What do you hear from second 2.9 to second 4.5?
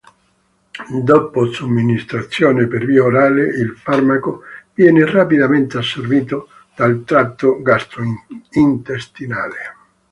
orale il farmaco